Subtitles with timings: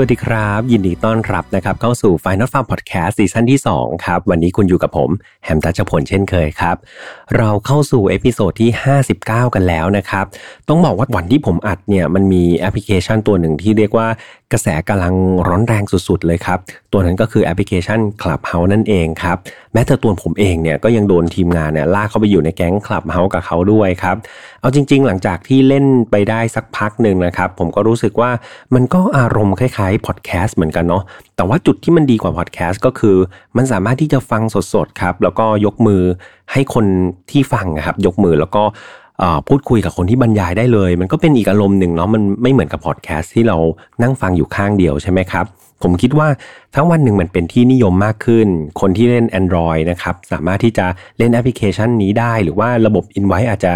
[0.00, 5.10] วัสดีครับ ยินดีต้อนรับนะครับเข้าสู่ Final Farm Podcast ซีซั่นที่ 2 ครับ วันนี้คุณอยู่กับผม
[5.44, 6.76] แฮมตัชพลเช่นเคยครับ
[7.36, 8.70] เราเข้าสู่ episode ที่
[9.12, 10.24] 59 กันแล้วนะครับ
[10.68, 14.06] ต้องบอกว่าวันที่ผมอัดเนี่ยมันมีแอปพลิเคชันตัวหนึ่งที่เรียกว่า
[14.52, 15.14] กระแสกำลัง
[15.48, 16.58] ร้อนแรงสุดๆเลยครับ
[16.92, 19.36] ตัวนั้นก็คือแอปพลิเคชัน Clubhouse นั่นเองครับ
[19.76, 24.16] แม้แต่ตัวผมเองเนี่ยก็ยังโดนทีมงานเนี่ยลากเข้าไปอยู่ในแก๊ง Clubhouse กับเขาด้วยครับ
[24.60, 28.30] เอาจริง ๆ หลังจากที่เล่นไปได้สักพักหนึ่งนะครับ ผมก็รู้สึกว่า
[28.74, 31.02] มันก็อารมณ์คล้ายๆพอดแคสต์เหมือนกันเนาะ
[31.36, 33.16] แต่ว่าจุดที่มันดีกว่าพอดแคสต์ก็คือ
[33.56, 34.42] มันสามารถที่จะฟัง
[34.74, 36.02] สดๆครับ แล้วก็ยกมือ
[36.52, 36.86] ให้คน
[37.30, 38.62] ที่ฟังนะครับ ยกมือแล้วก็
[39.48, 43.56] พูดคุยกับคนที่บรรยายได้เลย มันก็เป็นอีกอารมณ์หนึ่งเนาะมันไม่เหมือนกับพอดแคสต์ที่เรา
[44.02, 45.46] นั่งฟังอยู่ข้างเดียวใช่ไหมครับ
[45.82, 46.28] ผมคิดว่า
[46.74, 48.46] ทั้งวันหนึ่งมันเป็นที่นิยมมากขึ้น
[48.80, 50.86] คนที่เล่น Android นะครับสามารถที่จะ
[51.18, 53.74] เล่นแอปพลิเคชันนี้ได้ หรือว่าระบบ Invite อาจจะ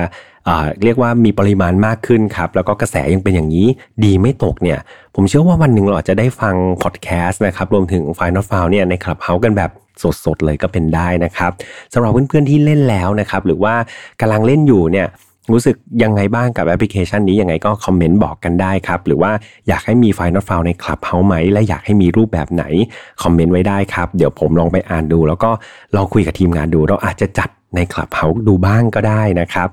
[0.83, 3.67] เรียกว่ามีปริมาณมากขึ้นครับ แล้วก็กระแสยังเป็นอย่างนี้
[4.05, 4.79] ดีไม่ตกเนี่ย
[5.15, 9.71] ผมเชื่อว่าวันหนึ่งเราอาจจะได้ฟังพอดแคสต์นะครับ รวมถึง File Not Found เนี่ยใน Clubhouse กันแบบ
[10.25, 11.51] สดๆเลยก็เป็นได้นะครับ
[11.93, 13.75] สำหรับเพื่อนๆที่เล่นแล้วนะครับ หรือว่า
[14.21, 15.07] กำลังเล่นอยู่เนี่ย
[15.53, 19.33] รู้สึกยังไงบ้างกับแอปพลิเคชันนี้ยังไงก็คอมเมนต์บอกกันได้ครับ หรือว่า
[19.69, 22.65] อยากให้มี File Not Found ใน Clubhouse ไหม และอยากให้มีรูปแบบไหน
[23.23, 25.51] คอมเมนต์ไว้ได้ครับ เดี๋ยวผมลองไปอ่านดู แล้วก็
[25.97, 29.69] ลองคุยกับทีมงานดู เราอาจจะจัด ใน Clubhouse ดูบ้างก็ได้นะครับ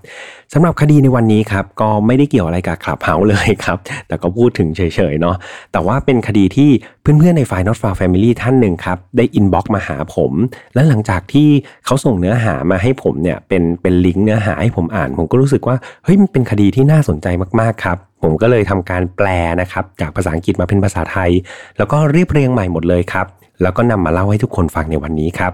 [0.53, 4.81] สำหรับคดีในวันนี้ครับก็ไม่ได้เกี่ยวอะไรกับคลับเฮาเลยครับ แต่ก็พูดถึงเฉ
[5.11, 5.35] ยๆเนาะ
[5.71, 6.69] แต่ว่าเป็นคดีที่
[7.01, 10.31] เพื่อนๆในฝ่าย Not Far Family ท่านหนึ่งครับได้อินบ็อกมาหาผม
[10.73, 11.49] และหลังจากที่
[11.85, 17.27] เขาส่งเนื้อหามาให้ผมเนี่ยเป็นเป็นลิงก์เนื้อหาให้ผมอ่าน ผมก็รู้สึกว่าเฮ้ยมันเป็นคดีที่น่าสนใจ
[17.59, 19.27] มากๆครับผมก็เลยทำการแปล
[19.61, 21.31] นะครับจากภาษาอังกฤษมาเป็นภาษาไทย
[21.77, 23.27] แล้วก็เรียบเรียงใหม่หมดเลยครับ
[23.61, 25.51] แล้วก็นำมาเล่าให้ทุกคนฟังในวันนี้ครับ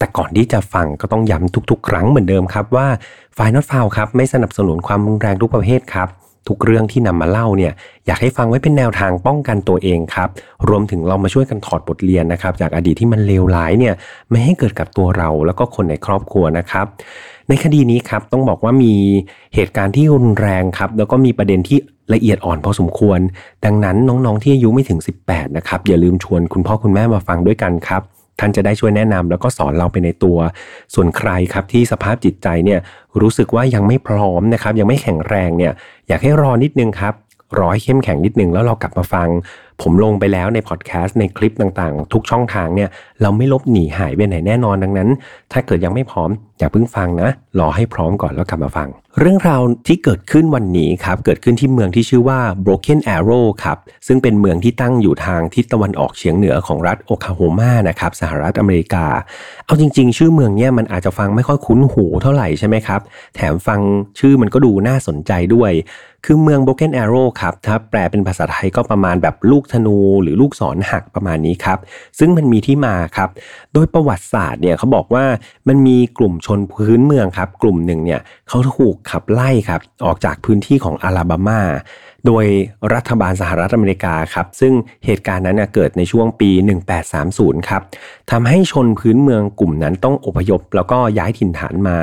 [0.00, 2.86] แต่ก่อนที่จะฟังก็ต้องย้ำทุกๆ ครั้งเหมือนเดิมครับว่า
[3.36, 6.08] ฝ่ายนอตฟาวครับไม่สนับสนุนความรุนแรงทุกประเภทครับ
[6.48, 7.72] ทุกเรื่องที่นำมาเล่าเนี่ย
[8.06, 10.28] อยากให้ฟังไว้เป็นแนวทางป้องกันตัวเองครับ
[10.68, 13.94] รวมถึงเรามาช่วยกันถอดบทเรียนนะครับ จากอดีตที่มันเลวร้ายเนี่ย
[14.30, 16.86] ไม่ให้เกิดกับตัวเราแล้วก็คนในครอบครัวนะครับ
[17.48, 18.94] ในคดีนี้ครับต้องบอกว่ามี
[19.54, 21.78] เหตุการณ์ที่รุนแรงครับ แล้วก็มีประเด็นที่
[22.14, 23.20] ละเอียดอ่อนพอสมควร
[23.64, 28.02] ดังนั้นน้องๆที่อายุไม่ถึง 18 นะครับอย่าลืมชวนคุณพ่อคุณแม่มาฟังด้วยกันครับ
[28.40, 30.38] ท่านจะได้ช่วยแนะนำแล้วก็สอนเราไปในตัว
[30.94, 32.80] ส่วนใครครับที่สภาพจิตใจเนี่ย
[33.20, 35.72] รู้สึกว่ายังไม่พร้อมนะครับ ยังไม่แข็งแรงเนี่ย
[36.08, 37.14] อยากให้รอนิดนึงครับ
[37.58, 39.28] รอให้เข้มแข็งนิดนึงแล้วเรากลับมาฟัง
[39.82, 42.88] ผมลงไปแล้วในพอดแคสต์ในคลิปต่างๆ ทุกช่องทางเนี่ย
[43.22, 45.08] เราไม่ลบหนีหายไปไหนแน่นอนดังนั้น
[45.52, 48.88] ถ้าเกิดยังไม่พร้อมอย่าเพิ่งฟังนะรอให้พร้อมก่อนแล้วกลับมาฟัง
[49.20, 59.06] เรื่องราวที่เกิดขึ้นวันนี้ครับเกิดขึ้นที่เมืองที่ชื่อว่า Broken Arrow ครับซึ่งเป็นเมืองที่ตั้งอยู่ทางทิศตะวันออกเฉียงเหนือของรัฐโอคลาโฮมานะครับสหรัฐอเมริกา
[59.66, 63.00] เอาจริง ๆ ชื่อเมืองเนี้ยมันอาจจะฟังไม่ค่อยคุ้นหูเท่าไหร่ใช่ไหมครับ
[63.36, 63.80] แถมฟัง
[64.18, 65.72] ชื่อมันก็ดูน่าสนใจด้วย
[66.24, 71.78] คือเมือง Broken Arrow ครับ ถ้าแปลเป็นภาษาไทยก็ประมาณแบบลูกธนูหรือลูกศรหักประมาณนี้ครับ
[72.18, 73.28] ซึ่งมันมีที่มาครับ
[73.72, 75.24] โดยประวัติศาสตร์เนี่ยเขาบอกว่า
[75.68, 81.60] มันมีกลุ่มชนพื้นเมืองครับ กลุ่มหนึ่งเนี่ยเขาถูกขับไล่ครับ ออกจากพื้นที่ของอาลาบามา
[82.26, 82.44] โดย
[82.94, 84.72] รัฐบาลสหรัฐอเมริกาครับ ซึ่ง
[85.06, 86.50] เหตุการณ์นั้นเกิดในช่วงปี
[87.10, 87.82] 1830 ครับ
[88.30, 91.96] ทำให้ชนพื้นเมืองกลุ่มนั้นต้องอพยพ แล้วก็ย้ายถิ่นฐานมา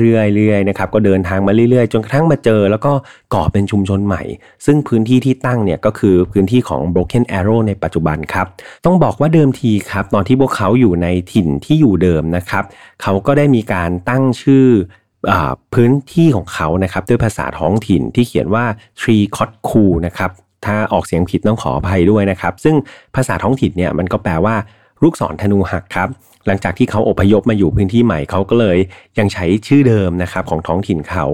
[0.00, 0.18] เรื่
[0.52, 2.92] อยๆนะครับก็เดินทางมาเรื่อยๆ จนกระทั่งมาเจอ แล้วก็
[3.34, 4.22] ก่อเป็นชุมชนใหม่
[4.66, 8.46] ซึ่งพื้นที่ที่ตั้งเนี่ยก็คือพื้นที่ของ Broken Arrow ในปัจจุบันครับ
[8.84, 12.64] ต้องบอกว่าเดิมทีครับตอนที่พวกเขาอยู่ในถิ่นที่อยู่เดิมนะครับ
[13.02, 14.68] เขาก็ได้มีการตั้งชื่อ
[15.74, 18.64] พื้นที่ของเขานะครับด้วยภาษาท้องถิ่นที่เขียนว่า
[19.00, 20.30] tree cot ku นะครับ
[20.66, 22.76] ถ้าออกเสียงผิดต้องขออภัยด้วยนะครับ ซึ่ง
[23.16, 24.56] ภาษาท้องถิ่นเนี่ยมันก็แปลว่า
[25.02, 26.08] ลูกศรธนูหักครับ
[26.48, 28.78] หลังจากที่เขาอพยพมาอยู่พื้นที่ใหม่เขาก็เลย
[29.18, 31.26] ยังใช้ชื่อเดิมนะครับของท้องถิ่นเขา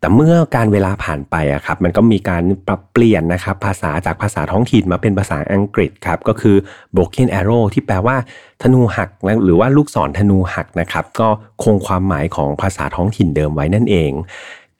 [0.00, 6.56] แต่เมื่อการเวลาผ่านไปอะครับมันก็มีการปรับเปลี่ยนนะครับภาษาจากภาษาท้องถิ่นมาเป็นภาษาอังกฤษครับก็คือ
[6.94, 8.16] Broken Arrow ที่แปลว่า
[8.62, 9.08] ธนูหัก
[9.44, 11.28] หรือว่าลูกศรธนูหักนะครับก็
[11.62, 14.10] คงความหมายของภาษาท้องถิ่นเดิมไว้นั่นเอง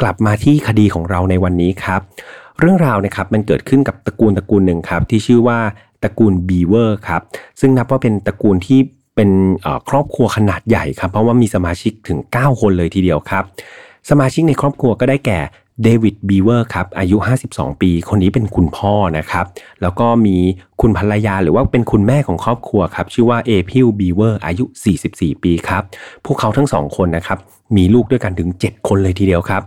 [0.00, 2.00] กลับมาที่คดีของเราในวันนี้ครับ
[2.60, 5.58] เรื่องราวนะครับมันเกิดขึ้นกับตระกูลตระกูลหนึ่งครับที่ชื่อว่า
[6.02, 7.22] ตระกูลบีเวอร์ครับ
[7.60, 8.80] ซึ่งนับว่าเป็นตระกูลที่
[9.16, 9.30] เป็น
[9.88, 13.44] ครอบครัวขนาดใหญ่ครับ เพราะว่ามีสมาชิกถึง 9 คนเลยทีเดียวครับ
[14.10, 15.40] สมาชิกในครอบครัวก็ได้แก่
[15.82, 17.16] เดวิดบีเวอร์ครับอายุ
[17.50, 19.46] 52 ปี คนนี้เป็นคุณพ่อนะครับ
[19.82, 20.36] แล้วก็มี
[20.80, 24.64] คุณภรรยาหรือว่าเป็นคุณแม่ของครอบครัวครับ ชื่อว่าเอพิลบีเวอร์อายุ
[25.04, 25.82] 44 ปีครับ
[26.24, 27.38] พวกเขาทั้งสองคนนะครับ
[27.76, 29.62] มีลูกด้วยกันถึง 7 คนเลยทีเดียวครับ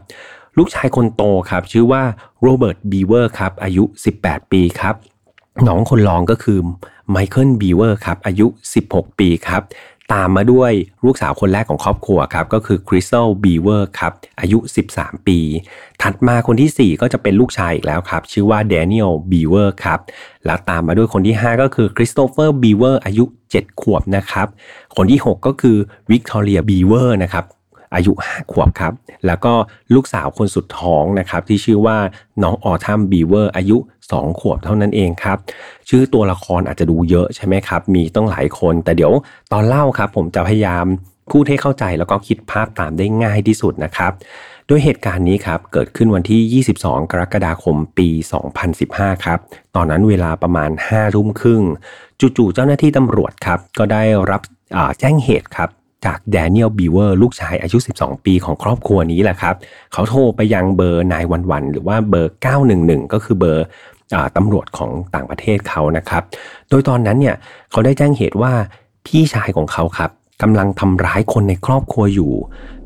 [0.58, 2.04] ลูกชายคนโตครับ ชื่อว่า
[2.42, 3.84] โรเบิร์ตบีเวอร์ครับอายุ
[4.20, 4.96] 18 ปีครับ
[5.68, 6.60] น้องคนรองก็คือ
[7.12, 8.48] ไมเคิลบีเวอร์ครับอายุ
[8.84, 9.62] 16 ปีครับ
[10.14, 10.72] ตามมาด้วย
[11.06, 14.60] ลูกสาวคนแรกของครอบครัวครับก็คือคริสตัลบีเวอร์ครับอายุ
[14.92, 15.40] 13 ปี
[16.02, 20.00] ถัดมาคนที่ 4 ก็จะเป็นลูกชายอีกแล้วครับ ชื่อว่าแดเนียลบีเวอร์ครับ
[20.46, 24.48] แล้วตามมาด้วยคนที่ 5 ก็คือคริสโตเฟอร์บีเวอร์อายุ 7 ขวบนะครับ
[24.98, 25.78] คนที่ 6 ก็คือ
[26.12, 27.46] วิกตอเรียบีเวอร์นะครับ
[27.96, 28.94] อายุ5ขวบครับ
[29.26, 29.54] แล้วก็
[29.94, 31.98] ลูกสาวคนสุดท้องนะครับที่ชื่อว่า
[32.44, 33.78] น้องออทัมบีเวอร์อายุ
[34.10, 35.38] 2 ขวบเท่านั้นเองครับ
[35.90, 39.14] ชื่อตัวละครอาจจะดูเยอะใช่ไหมครับ มีตั้งหลายคน แต่เดี๋ยว
[39.52, 40.86] ตอนเล่าครับ ผมจะพยายาม
[41.32, 44.12] พูดให้เข้าใจแล้วก็คิดภาพตามได้ง่ายที่สุดนะครับ
[44.68, 48.10] โดยเหตุการณ์นี้ครับเกิดขึ้นวันที่ 22 กรกฎาคมปี
[48.68, 49.40] 2015 ครับ
[49.76, 51.62] ตอนนั้นเวลาประมาณ5ทุ่มครึ่ง
[52.20, 54.42] จู่ๆเจ้าหน้าที่ตำรวจครับก็ได้รับ
[55.00, 55.70] แจ้งเหตุครับ
[56.06, 59.56] จากแดเนียลบีเวอร์ลูกชายอายุ 12 ปีของครอบครัวนี้แหละครับ
[59.94, 62.34] เขาโทรไปยังเบอร์ nine one one หรือว่าเบอร์
[62.72, 63.66] 911 ก็คือเบอร์
[64.38, 66.24] ตำรวจของต่างประเทศเขานะครับ
[66.70, 67.36] โดยตอนนั้นเนี่ย
[67.72, 68.54] เขาได้แจ้งเหตุว่า
[69.06, 70.12] พี่ชายของเขาครับ
[70.42, 72.32] กำลังทำร้ายคนในครอบครัวอยู่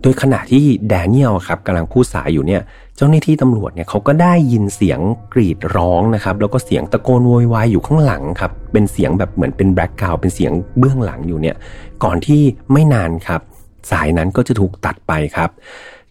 [0.01, 2.61] โดยขณะที่แดเนียลครับกำลังพูดสายอยู่เนี่ย
[2.95, 4.99] เจ้าหน้าที่ตำรวจเนี่ยเขาก็ได้ยินเสียง
[5.33, 11.55] กรีดร้องนะครับ แล้วก็เสียงตะโกนโวยวายอยู่ข้างหลังครับ เป็นเสียงแบบเหมือนเป็นแบล็กกราวเป็นเสียงเบื้องหลังอยู่เนี่ย
[12.03, 12.41] ก่อนที่
[12.71, 13.41] ไม่นานครับ
[13.91, 15.49] สายนั้นก็จะถูกตัดไปครับ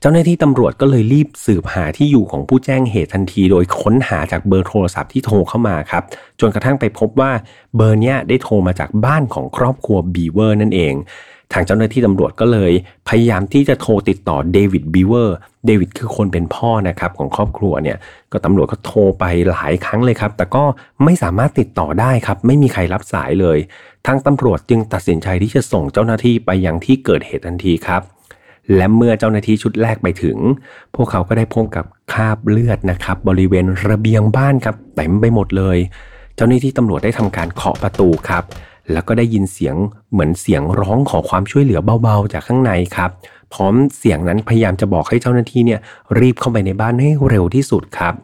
[0.00, 6.02] เจ้าหน้าที่ตำรวจก็เลยรีบสืบหาที่อยู่ของผู้แจ้งเหตุทันที โดยค้นหาจากเบอร์โทรศัพท์ที่โทรเข้ามาครับ
[6.40, 7.32] จนกระทั่งไปพบว่า
[7.76, 10.94] เบอร์เนี้ยได้โทรมาจากบ้านของครอบครัวบีเวอร์นั่นเอง
[11.52, 12.72] ทางเจ้าหน้าที่ตำรวจก็เลย
[13.08, 15.36] พยายามที่จะโทรติดต่อเดวิดบีเวอร์
[15.66, 17.98] เดวิดคือคนเป็นพ่อนะครับของครอบครัวเนี่ย
[18.32, 20.64] ก็ตำรวจก็โทรไปหลายครั้งเลยครับ แต่ก็
[21.04, 23.58] ไม่สามารถติดต่อได้ครับ ไม่มีใครรับสายเลย
[24.06, 28.02] ทางตำรวจจึงตัดสินใจที่จะส่งเจ้าหน้าที่ไปยังที่เกิดเหตุทันทีครับ
[28.76, 30.36] และเมื่อเจ้าหน้าที่ชุดแรกไปถึง
[30.94, 35.78] พวกเขาก็ได้พบกับคราบเลือดนะครับ บริเวณระเบียงบ้านครับเต็มไปหมดเลย
[36.36, 38.44] เจ้าหน้าที่ตำรวจได้ทำการเคาะประตูครับ
[38.92, 39.76] แล้วก็ได้ยินเสียง
[40.10, 43.10] เหมือนเสียงร้องขอความช่วยเหลือเบาๆ จากข้างในครับ
[43.54, 45.80] พร้อมเสียงนั้นพยายามจะบอกให้เจ้าหน้าที่เนี่ย
[46.18, 48.14] รีบเข้าไปในบ้านให้เร็วที่สุดครับ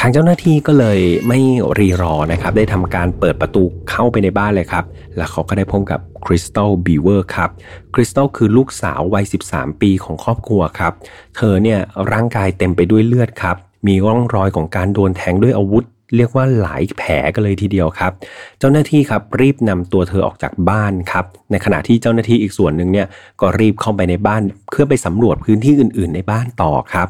[0.00, 1.38] ทางเจ้าหน้าที่ก็เลยไม่
[1.78, 4.84] รีรอนะครับ ได้ทำการเปิดประตูเข้าไปในบ้านเลยครับ
[5.16, 7.50] แล้วเขาก็ได้พบกับคริสตัลบีเวอร์ครับ
[7.94, 10.92] คริสตัลคือลูกสาววัย 13 ปีของครอบครัวครับ
[11.36, 11.78] เธอเนี่ย
[12.12, 13.56] ร่างกายเต็มไปด้วยเลือดครับ
[13.86, 15.84] มีร่องรอยของการโดนแทงด้วยอาวุธ
[16.16, 18.12] เรียกว่าหลายแผลกันเลยทีเดียวครับ
[18.58, 23.06] เจ้าหน้าที่ครับรีบนำตัวเธอออกจากบ้านครับ ในขณะที่เจ้าหน้าที่อีกส่วนหนึ่งเนี่ย
[23.40, 27.08] ก็รีบเข้าไปในบ้าน เพื่อไปสำรวจพื้นที่อื่น ๆ ในบ้านต่อครับ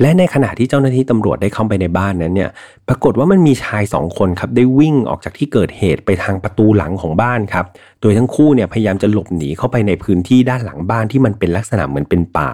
[0.00, 2.50] และในขณะที่เจ้าหน้าที่ตำรวจได้เข้าไปในบ้านนั้นเนี่ย
[2.88, 7.66] ปรากฏว่ามันมีชายสองคนครับได้วิ่งออกจากที่เกิดเหตุไปทางประตูหลังของบ้านครับ
[8.00, 12.52] โดยทั้งคู่เนี่ยพยายามจะหลบหนีเข้าไปในพื้นที่ด้านหลังบ้านที่มันเป็นลักษณะเหมือนเป็นป่า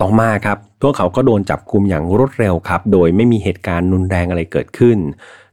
[0.00, 4.98] ต่อมาครับพวกเขาก็โดนจับกุมอย่างรวดเร็วครับ โดยไม่มีเหตุการณ์รุนแรงอะไรเกิดขึ้น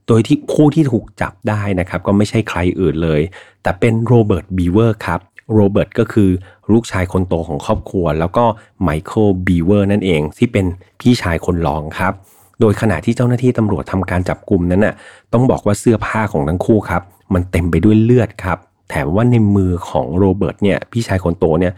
[0.08, 3.22] โดยที่ผู้ที่ถูกจับได้นะครับ ก็ไม่ใช่ใครอื่นเลย
[3.64, 5.20] แต่เป็นโรเบิร์ตบีเวอร์ครับ
[5.54, 6.30] โรเบิร์ตก็คือ
[6.72, 8.46] ลูกชายคนโตของครอบครัว แล้วก็
[8.84, 10.66] ไมเคิลบีเวอร์นั่นเองที่เป็น
[11.02, 12.14] พี่ชายคนรองครับ
[12.62, 14.94] โดยขณะที่เจ้าหน้าที่ตำรวจทำการจับกลุ่มนั้นน่ะ
[15.34, 17.02] ต้องบอกว่าเสื้อผ้าของทั้งคู่ครับ
[17.34, 18.58] มันเต็มไปด้วยเลือดครับ
[18.90, 21.74] แถมว่าในมือของโรเบิร์ตเนี่ยพี่ชายคนโตเนี่ย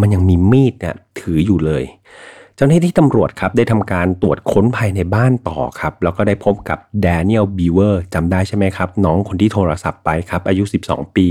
[0.00, 1.84] มันยังมีมีดเนี่ยถืออยู่เลย
[2.56, 11.28] เจ้าหน้าที่ตำรวจครับได้ทำการตรวจค้นภายในบ้านต่อครับ แล้วก็ได้พบกับแดเนียลบีเวอร์จำได้ใช่ไหมครับ น้องคนที่โทรศัพท์ไปครับ อายุ 12 ปี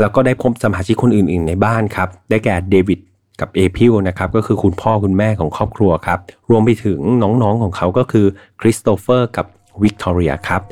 [0.00, 3.00] แล้วก็ได้พบสมาชิกคนอื่น ๆ ในบ้านครับ ได้แก่เดวิด
[3.40, 6.18] กับเอพิลนะครับก็คือคุณพ่อคุณแม่ของครอบครัวครับ
[6.50, 8.26] รวมไปถึงน้องๆของเขาก็คือ
[8.60, 9.46] คริสโตเฟอร์กับ
[9.82, 10.62] วิกตอเรียครับ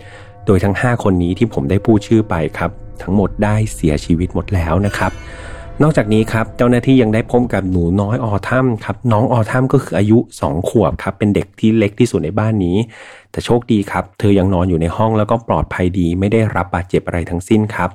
[0.47, 2.71] โดยทั้ง 5 คนนี้ที่ผมได้พูดชื่อไปครับ
[3.03, 5.13] ทั้งหมดได้เสียชีวิตหมดแล้วนะครับ
[5.83, 12.77] นอกจากนี้ครับเจ้าหน้าที่ยังได้พบกับหนูน้อยออทัมครับน้องออทัมก็คืออายุ 2 ขวบครับเป็นเด็กที่เล็กที่สุดในบ้านนี้
[13.31, 17.91] แต่โชคดีครับ เธอยังนอนอยู่ในห้องแล้วก็ปลอดภัยดี ไม่ได้รับบาดเจ็บอะไรทั้งสิ้นครับ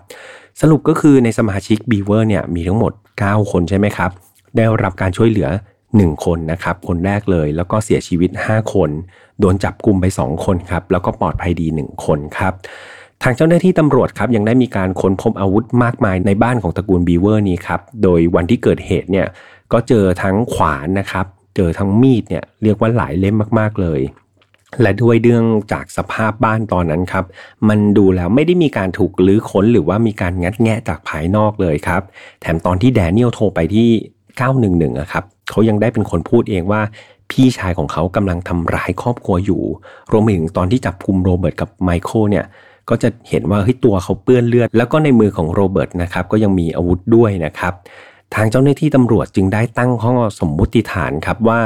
[0.62, 2.92] สรุปก็คือในสมาชิกบีเวอร์เนี่ยมีทั้งหมด
[3.24, 4.12] 9 คนใช่ไหมครับ
[4.56, 5.50] ได้รับการช่วยเหลือ
[5.88, 8.90] 1คนนะครับคนแรกเลยแล้วก็เสียชีวิต 5 คน
[9.40, 12.54] โดนจับกลุ่มไป 2 คนครับแล้วก็ปลอดภัยดี 1 คนครับ
[13.26, 19.28] ทางเจ้าหน้าที่ตำรวจครับยังได้มีการค้นพบอาวุธมากมายในบ้านของตระกูลบีเวอร์นี้ครับ โดยวันที่เกิดเหตุเนี่ย
[19.72, 21.26] ก็เจอทั้งขวานนะครับ
[21.56, 24.02] เจอทั้งมีดเนี่ยเรียกว่าหลายเล่มมาก ๆ เลย
[24.82, 27.26] และด้วยเรื่องจากสภาพบ้านตอนนั้นครับ
[27.70, 32.02] มันดูแล้วไม่ได้มีการถูกลื้อค้นหรือว่ามีการงัดแงะจากภายนอกเลยครับ
[32.42, 33.90] แถมตอนที่แดเนียลโทรไปที่
[34.44, 36.82] 911อะครับเขายังได้เป็นคนพูดเองว่า
[37.32, 39.64] พี่ชายของเขากำลังทำร้ายครอบครัวอยู่
[40.12, 42.46] รวมถึงตอนที่จับกุมโรเบิร์ตกับไมเคิลเนี่ย
[42.90, 47.74] ก็จะเห็นว่าเฮ้ยตัวเขาเปื้อนเลือด แล้วก็ในมือของโรเบิร์ตนะครับก็ยังมีอาวุธด้วยนะครับ
[48.36, 51.60] ทางเจ้าหน้าที่ตำรวจจึงได้ตั้งข้อสมมุติฐานครับว่า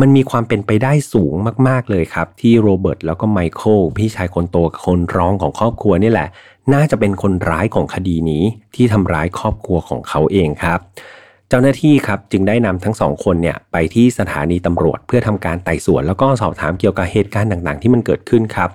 [0.00, 1.34] มันมีความเป็นไปได้สูง
[1.68, 6.28] มาก ๆ เลยครับ ที่โรเบิร์ตแล้วก็ไมเคิลพี่ชายคนโตกับคนรองของครอบครัวนี่แหละ
[6.74, 8.42] น่าจะเป็นคนร้ายของคดีนี้
[8.74, 10.78] ที่ทำร้ายครอบครัวของเขาเองครับ
[11.48, 18.70] เจ้าหน้าที่ครับจึงได้นำทั้งสองคนเนี่ยไปที่สถานีตำรวจเพื่อทำการไต่สวน แล้วก็สอบถามเกี่ยวกับเหตุการณ์ต่างๆ ที่มันเกิดขึ้นครับ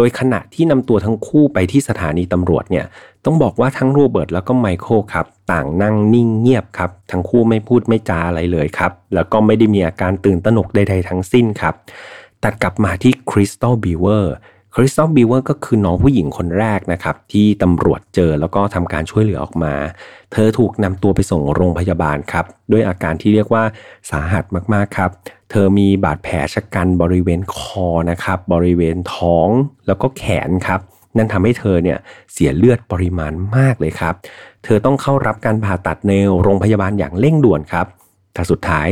[0.00, 2.86] โดยขณะที่นำตัวทั้งคู่ไปที่สถานีตำรวจเนี่ย
[3.24, 11.74] ต้องบอกว่าทั้งโรเบิร์ตแล้วก็ไมเคิลครับ ต่างนั่งนิ่งเงียบครับ ทั้งคู่ไม่พูดไม่จาอะไรเลยครับ แล้วก็ไม่ได้มีอาการตื่นตระหนกใดๆทั้งสิ้นครับ
[12.42, 14.34] ตัดกลับมาที่คริสตัลบีเวอร์
[14.74, 19.74] คริสตัลบีเวอร์ก็คือน้องผู้หญิงคนแรกนะครับ ที่ตำรวจเจอแล้วก็ทำการช่วยเหลือออกมา
[20.32, 23.64] เธอถูกนำตัวไปส่งโรงพยาบาลครับ ด้วยอาการที่เรียกว่า
[24.10, 24.44] สาหัส
[24.74, 25.10] มาก ๆ ครับ
[25.50, 29.48] เธอมีบาดแผลชะกันบริเวณคอนะครับ บริเวณท้อง
[29.86, 30.80] แล้วก็แขนครับ
[31.16, 31.98] นั่นทำให้เธอเนี่ย
[32.32, 34.14] เสียเลือดปริมาณมากเลยครับ
[34.64, 37.86] เธอต้องเข้ารับการผ่าตัดในโรงพยาบาลอย่างเร่งด่วนครับ
[38.34, 38.88] แต่สุดท้าย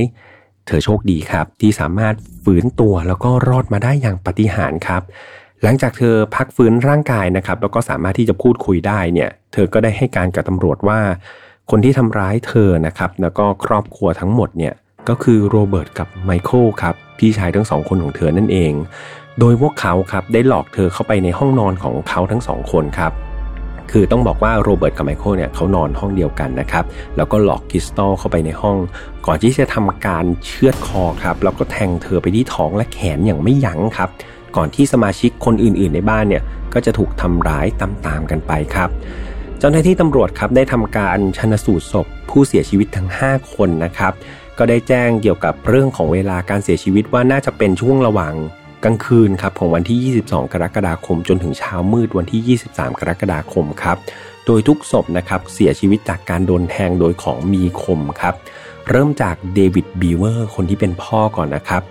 [0.66, 2.14] เธอโชคดีครับที่สามารถ
[2.45, 5.02] ฟื้นตัวแล้วก็รอดมาได้อย่างปฏิหาริย์ครับ
[5.63, 11.01] หลังจากเธอพักฟื้นร่างกายนะครับ แล้วก็สามารถที่จะพูดคุยได้เนี่ย เธอก็ได้ให้การกับตำรวจว่า
[11.71, 14.75] คนที่ทำร้ายเธอนะครับ แล้วก็ครอบครัวทั้งหมดเนี่ย
[15.09, 18.73] ก็คือโรเบิร์ตกับไมเคิลครับพี่ชายทั้งสองคนของเธอนั่นเอง
[19.41, 23.13] โดยพวกเขาครับได้หลอกเธอเข้าไปในห้องนอนของเขาทั้งสองคนครับ
[23.91, 26.85] คือต้องบอกว่าโรเบิร์ตกับไมเคิลเนี่ยเขานอนห้องเดียวกันนะครับ
[27.17, 28.77] แล้วก็หลอกคริสตัลเข้าไปในห้อง
[29.27, 34.11] ก่อนที่จะทำการเชือดคอครับ แล้วก็แทงเธอไปที่ท้องและแขนอย่างไม่ยั้งครับ
[34.57, 36.43] ก่อนที่สมาชิกคนอื่น ๆ ในบ้านเนี่ย
[36.75, 38.89] ก็จะถูกทำร้ายตามๆกันไปครับ
[39.59, 44.13] เจ้าหน้าที่ตำรวจครับได้ทำการชนสูตรศพผู้เสียชีวิตทั้ง 5 คนนะครับ
[44.59, 48.35] ก็ได้แจ้งเกี่ยวกับเรื่องของเวลาการเสียชีวิตว่าน่าจะเป็นช่วงระหว่าง
[48.85, 53.97] กลางคืนครับของวันที่ 22 กรกฎาคม จนถึงเช้ามืดวันที่ 23 กรกฎาคมครับ
[54.47, 58.35] โดยทุกศพนะครับเสียชีวิตจากการโดนแทงโดยของมีคมครับ
[58.91, 61.83] เริ่มจากเดวิดบีเวอร์คนที่เป็นพ่อก่อนนะครับ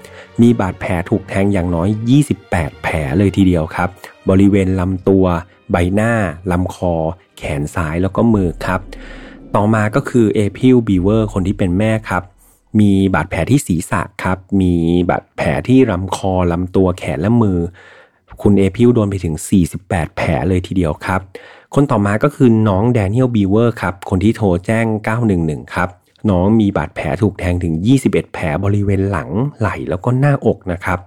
[0.41, 1.89] มีบาดแผลถูกแทงอย่างน้อย
[2.35, 3.89] 28 แผลเลยทีเดียวครับ
[4.29, 5.25] บริเวณลำตัว
[5.71, 6.11] ใบหน้า
[6.51, 6.93] ลำคอ
[7.37, 8.79] แขนซ้ายแล้วก็มือครับ
[9.55, 12.23] ต่อมาก็คือเอพริลบีเวอร์คนที่เป็นแม่ครับ
[12.79, 14.73] มีบาดแผลที่ศีรษะครับ มี
[15.09, 17.59] บาดแผลที่ลำคอ ลำตัวแขนและมือ
[18.41, 19.35] คุณเอพริลโดนไปถึง
[19.75, 21.21] 48 แผลเลยทีเดียวครับ
[21.75, 24.85] คนต่อมาก็คือน้องแดเนียลบีเวอร์ครับ คนที่โทรแจ้ง
[25.29, 25.89] 911 ครับ
[26.29, 29.29] น้องมีบาดแผลถูกแทงถึง 21 แผลบริเวณหลัง
[29.59, 30.99] ไหล่แล้วก็หน้าอกนะครับ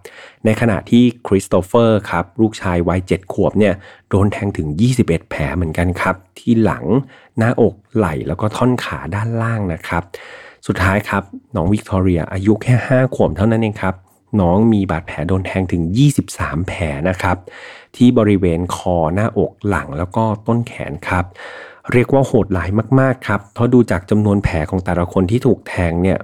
[0.45, 3.75] ในขณะที่คริสโตเฟอร์ครับลูกชายวัย 7 ขวบเนี่ย
[4.09, 4.69] โดนแทงถึง
[5.01, 6.85] 21 แผลเหมือนกันครับ ที่หลัง
[7.39, 10.03] หน้าอกไหล่แล้วก็ท่อนขาด้านล่างนะครับ
[10.67, 11.23] สุดท้ายครับ
[11.57, 13.95] น้องวิกตอเรียอายุแค่ 5 ขวบเท่านั้นเองครับ
[14.41, 15.83] น้องมีบาดแผลโดนแทงถึง
[16.27, 17.37] 23 แผลนะครับ
[17.97, 21.25] ที่บริเวณคอหน้าอกหลังแล้วก็ต้นแขนครับ
[21.93, 26.19] เรียกว่าโหดร้ายมากๆครับ เพราะดูจากจำนวนแผลของแต่ละคนที่ถูกแทงเนี่ย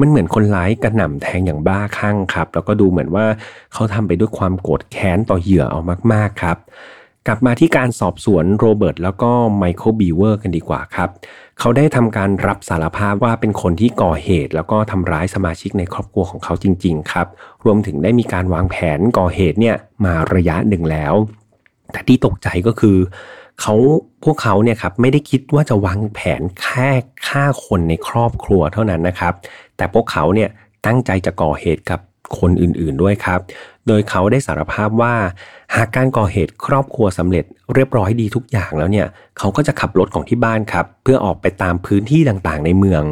[0.00, 3.26] มันเหมือนคนร้ายกระหน่ำแทงอย่างบ้าคลั่งครับ แล้วก็ดูเหมือนว่า
[3.72, 5.80] เขาทำไปด้วยความโกรธแค้นต่อเหยื่อเอา
[6.12, 6.56] มากๆครับ
[7.26, 11.08] กลับมาที่การสอบสวนโรเบิร์ตแล้วก็ไมเคิลบีเวอร์กันดีกว่าครับ
[11.58, 17.26] เขาได้ทำการรับสารภาพว่าเป็นคนที่ก่อเหตุ แล้วก็ทำร้ายสมาชิกในครอบครัวของเขาจริง ๆ ครับ
[17.64, 21.14] รวมถึงได้มีการวางแผนก่อเหตุเนี่ยมาระยะหนึ่งแล้ว
[21.92, 22.96] แต่ที่ตกใจก็คือ
[23.60, 23.74] เขา
[24.24, 26.90] พวกเขาเนี่ยครับไม่ได้คิดว่าจะวางแผนแค่
[27.26, 29.34] ฆ่าคนในครอบครัวเท่านั้นนะครับ
[29.76, 30.48] แต่พวกเขาเนี่ย
[30.86, 32.00] ตั้งใจจะก่อเหตุกับ
[32.38, 33.40] คนอื่นๆด้วยครับ
[33.86, 35.14] โดยเขาได้สารภาพว่า
[35.74, 39.06] หากการก่อเหตุครอบครัวสำเร็จเรียบร้อยดีทุกอย่างแล้วเนี่ย
[39.38, 43.04] เขาก็จะขับรถของที่บ้านครับ เพื่อออกไปตามพื้นที่ต่างๆในเมือง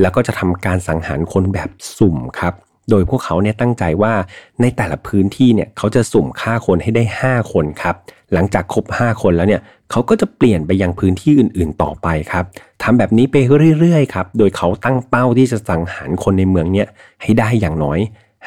[0.00, 2.54] แล้วก็จะทำการสังหารคนแบบสุ่มครับ
[2.90, 4.14] โดยพวกเขาเนี่ยตั้งใจว่า
[4.60, 7.94] ในแต่ละพื้นที่เนี่ยเขาจะสุ่มฆ่าคนให้ได้ 5 คนครับ
[8.32, 9.60] หลังจากครบ 5 คนแล้วเนี่ย
[9.90, 12.44] เขาก็จะเปลี่ยนไปยังพื้นที่อื่นๆต่อไปครับ
[12.82, 13.36] ทำแบบนี้ไป
[13.78, 16.88] เรื่อยๆครับ โดยเขาตั้งเป้าที่จะสังหารคนในเมืองเนี่ย
[17.22, 17.98] ให้ได้อย่างน้อย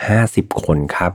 [0.07, 1.11] 50 คนครับ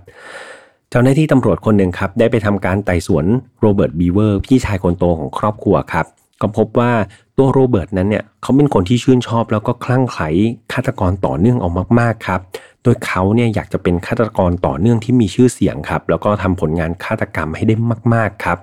[0.90, 3.24] เจ้าหน้าที่ตำรวจคนหนึ่งครับได้ไปทำการไต่สวน
[3.60, 6.06] โรเบิร์ตบีเวอร์พี่ชายคนโตของครอบครัวครับ
[6.40, 6.92] ก็พบว่า
[7.36, 10.28] ตัวโรเบิร์ตนั้นเนี่ยเขาเป็นคนที่ชื่นชอบแล้วก็คลั่งไคล้
[10.72, 12.40] ฆาตกรต่อเนื่องออกมากๆครับ
[12.82, 17.74] โดยเขาเนี่ยอยากจะเป็นฆาตกรต่อเนื่องที่มีชื่อเสียงครับ แล้วก็ทำผลงานฆาตกรรมให้ได้
[18.14, 18.58] มาก ๆครับ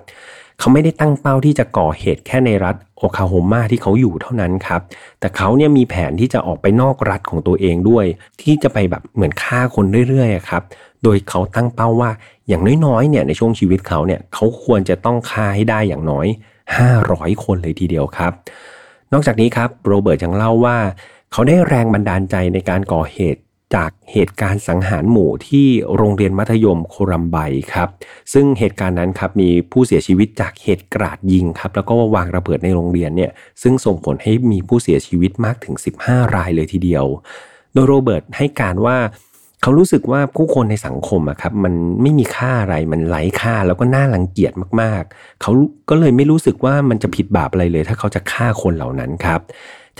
[0.58, 4.80] เขาไม่ได้ตั้งเป้าที่จะก่อเหตุแค่ในรัฐโอคลาโฮมาที่เขาอยู่เท่านั้นครับ
[5.20, 8.04] แต่เขาเนี่ยมีแผนที่จะออกไปนอกรัฐของตัวเองด้วย
[8.42, 10.62] ที่จะไปแบบเหมือนฆ่าคนเรื่อยๆครับ
[11.04, 12.10] โดยเขาตั้งเป้าว่า
[12.48, 16.26] อย่างน้อยๆเนี่ยในช่วงชีวิตเขาเนี่ยเขาควรจะต้องฆ่าให้ได้อย่างน้อย
[16.86, 18.32] 500 คนเลยทีเดียวครับ
[19.12, 20.76] นอกจากนี้ครับโรเบิร์ตยังเล่าว่า
[21.32, 23.40] เขาได้แรงบันดาลใจในการก่อเหตุ
[23.74, 27.36] จากเหตุการณ์สังหารหมู่ที่โรงเรียนมัธยมโครัมไบ
[27.72, 27.88] ครับ
[28.32, 33.30] ซึ่งเหตุการณ์นั้นครับมีผู้เสียชีวิตจากเหตุกราดยิงครับแล้วก็วางระเบิดในโรงเรียนเนี่ย
[33.62, 35.74] ซึ่งส่งผลให้มีผู้เสียชีวิตมากถึง
[36.04, 37.04] 15 รายเลยทีเดียว
[37.72, 38.96] โดยโรเบิร์ตให้การว่า
[39.62, 45.52] เขารู้สึกว่าผู้คนในสังคมอะครับมันไม่มีค่าอะไรมันไร้ค่าแล้วก็น่ารังเกียจมากๆ เขา
[45.88, 49.40] ก็เลยไม่รู้สึกว่ามันจะผิดบาปอะไรเลย ถ้าเขาจะฆ่าคนเหล่านั้นครับ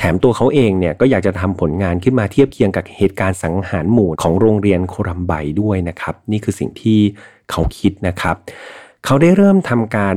[0.02, 6.98] แถมตัวเขาเองเนี่ยก็อยากจะทำผลงานขึ้นมาเทียบเคียงกับเหตุการณ์สังหารหมู่ของโรงเรียนโครัมไบด้วยนะครับ นี่คือสิ่งที่
[7.50, 8.36] เขาคิดนะครับ
[9.04, 10.16] เขาได้เริ่มทำการ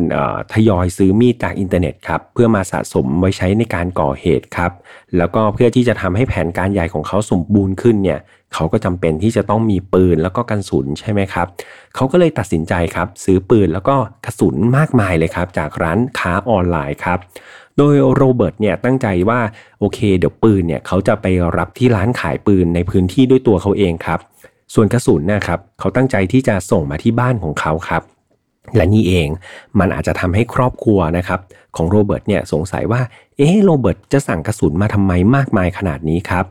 [0.54, 4.72] ทยอยซื้อมีดจากอินเทอร์เน็ตครับเพื่อมาสะสมไว้ใช้ในการก่อเหตุครับ
[5.18, 8.20] แล้วก็เพื่อที่จะทำให้แผนการใหญ่ของเขาสมบูรณ์ขึ้นเนี่ย
[8.54, 11.48] เขาก็จำเป็นที่จะต้องมีปืนแล้วก็กระสุนใช่ไหมครับ
[11.96, 17.20] เขาก็เลยตัดสินใจครับซื้อปืนแล้วก็กระสุนมากมายเลยครับ จากร้านค้าออนไลน์ครับ
[17.78, 19.40] โดยโรเบิร์ตเนี่ยตั้งใจว่า
[19.80, 21.26] โอเค เดี๋ยวปืนเนี่ยเขาจะไป
[21.58, 24.20] รับที่ร้านขายปืนในพื้นที่ด้วยตัวเขาเองครับ
[24.74, 28.02] ส่วนกระสุนนะครับเขาตั้งใจที่จะส่งมาที่บ้านของเขาครับ
[28.76, 29.28] และนี่เอง
[29.80, 31.40] มันอาจจะทำให้ครอบครัวนะครับ
[31.76, 33.02] ของโรเบิร์ตเนี่ยสงสัยว่า
[33.38, 36.46] เอ๊ะโรเบิร์ตจะสั่งกระสุนมาทำไมมากมายขนาดนี้ครับ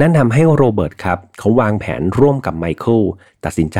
[0.00, 3.00] นั่นทำให้โรเบิร์ตครับเขาวางแผนร่วมกับไมเคิล
[3.44, 3.78] ตัดสินใจ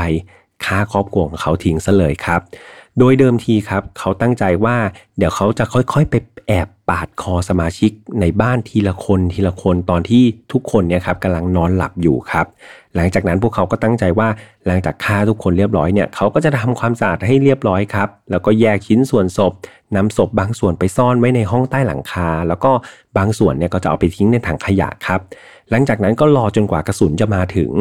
[0.64, 2.40] ฆ่าครอบครัวของเขาทิ้งซะเลยครับ
[2.98, 4.76] โดยเดิมทีครับ เขาตั้งใจว่า
[5.18, 6.14] เดี๋ยวเขาจะค่อยๆไป
[6.48, 12.46] แอบปาดคอสมาชิกในบ้านทีละคนทีละคนตอนที่ทุกคนเนี่ยครับกำลังนอนหลับอยู่ครับ
[12.94, 14.28] หลังจากนั้นพวกเขาก็ตั้งใจว่า
[14.66, 19.52] หลังจากฆ่าทุกคนเรียบร้อยเนี่ยเขาก็จะทำความสะอาดให้เรียบร้อยครับ แล้วก็แยกชิ้นส่วนศพ
[19.96, 22.72] นำศพบางส่วนไปซ่อนไว้ในห้องใต้หลังคา แล้วก็
[23.18, 25.20] บางส่วนเนี่ยก็จะเอาไปทิ้งในถังขยะครับ
[25.70, 27.72] หลังจากนั้นก็รอจนกว่ากระสุนจะมาถึง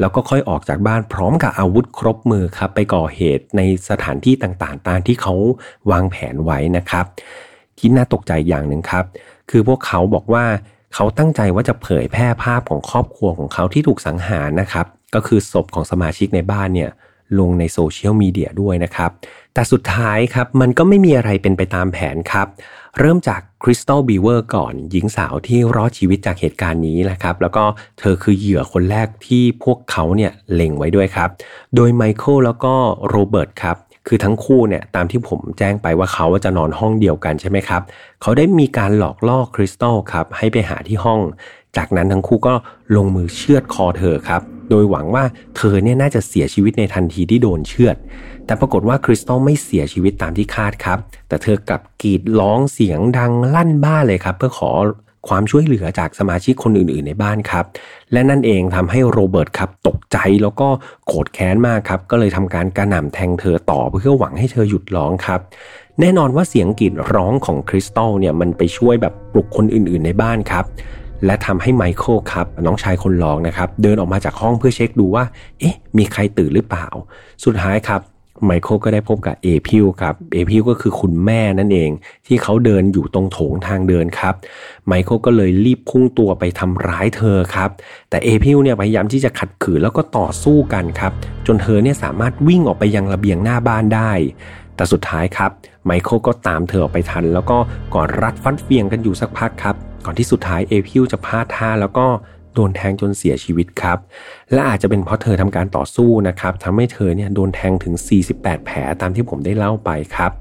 [0.00, 5.34] แล้วก็ค่อยออกจากบ้านพร้อมกับอาวุธครบมือครับ ไปก่อเหตุในสถานที่ต่างๆ ตามที่เขา
[5.90, 7.04] วางแผนไว้นะครับ
[7.78, 9.04] ที่น่าตกใจอย่างหนึ่งครับ
[9.50, 10.44] คือพวกเขาบอกว่า
[10.94, 16.90] เขาตั้งใจว่าจะเผยแพร่ภาพของครอบครัวของเขาที่ถูกสังหารนะครับ ก็คือศพของสมาชิกในบ้านเนี่ย
[17.38, 19.10] ลงในโซเชียลมีเดียด้วยนะครับ
[19.54, 22.46] แต่สุดท้ายครับมันก็ไม่มีอะไรเป็นไปตามแผนครับ
[22.98, 27.64] เริ่มจากคริสตัลบีเวอร์ก่อนหญิงสาวที่รอดชีวิตจากเหตุการณ์นี้นะครับ แล้วก็
[27.98, 31.28] เธอคือเหยื่อคนแรกที่พวกเขาเนี่ยเล็งไว้ด้วยครับ
[31.74, 32.74] โดยไมเคิลแล้วก็
[33.08, 33.76] โรเบิร์ตครับ
[34.08, 37.82] คือทั้งคู่เนี่ยตามที่ผมแจ้งไปว่าเขาจะนอนห้องเดียวกันใช่ไหมครับ
[38.22, 41.20] เขาได้มีการหลอกล่อคริสตัลครับให้ไปหาที่ห้อง
[41.76, 42.54] จากนั้นทั้งคู่ก็
[42.96, 45.24] ลงมือเชือดคอเธอครับ โดยหวังว่า
[45.56, 47.96] เธอเนี่ยน่าจะเสียชีวิตในทันทีที่โดนเชือด
[48.46, 54.70] แต่ปรากฏว่าคริสตัลไม่เสียชีวิตตามที่คาดครับ แต่เธอกลับกรีดร้องเสียงดังลั่นบ้านเลยครับ เพื่อขอ
[55.28, 57.64] ความช่วยเหลือจากสมาชิกคนอื่นๆ ในบ้านครับ
[58.12, 60.68] และนั่นเองทำให้โรเบิร์ตครับตกใจแล้วก็
[61.06, 65.40] โกรธแค้นมากครับ ก็เลยทำการกระหน่ำแทงเธอต่อเพื่อหวังให้เธอหยุดร้องครับ
[66.00, 70.64] แน่นอนว่าเสียงกรีดร้องของคริสตัลเนี่ยมันไปช่วยแบบปลุกคนอื่นๆ ในบ้านครับ
[71.26, 75.24] และทำให้ไมเคิลครับ น้องชายคนรองนะครับ เดินออกมาจากห้องเพื่อเช็คดูว่า
[75.60, 76.86] เอ๊ะ มีใครตื่นหรือเปล่า
[77.44, 78.00] สุดท้ายครับ
[78.46, 81.90] ไมเคิลก็ได้พบกับเอพริลครับเอพริลก็คือคุณแม่นั่นเอง
[82.26, 84.34] ที่เขาเดินอยู่ตรงโถงทางเดินครับ
[84.86, 87.70] ไมเคิลก็เลยรีบพุ่งตัวไปทำร้ายเธอครับ
[88.10, 91.12] แต่เอพริลเนี่ยพยายามที่จะขัดขืนแล้วก็ต่อสู้กันครับ
[91.46, 94.12] จนเธอเนี่ยสามารถวิ่งออกไปยังระเบียงหน้าบ้านได้
[94.76, 95.50] แต่สุดท้ายครับ
[95.84, 97.58] ไมเคิลก็ตามเธอออกไปทัน แล้วก็
[97.94, 102.06] กอดรัดฟัดเหวี่ยงกันอยู่สักพักครับ ก่อนที่สุดท้ายเอพริลจะพลาดท่าแล้วก็
[102.54, 103.98] โดนแทงจนเสียชีวิตครับ
[104.52, 107.94] และอาจจะเป็นเพราะเธอทำการต่อสู้นะครับทำให้เธอเนี่ยโดนแทงถึง
[108.30, 110.32] 48 แผลตามที่ผมได้เล่าไปครับ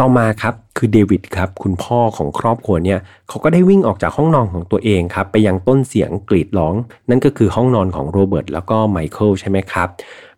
[0.00, 6.74] ต่อมาครับคือเดวิดครับคุณพ่อของครอบครัวเนี่ยเขาก็ได้วิ่งออกจากห้องนอนของตัวเองครับไปยังต้นเสียงกรีดร้อง
[7.10, 9.88] นั่นก็คือห้องนอนของโรเบิร์ตแล้วก็ไมเคิลใช่ไหมครับ